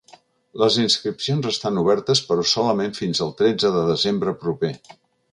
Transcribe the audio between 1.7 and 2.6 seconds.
obertes però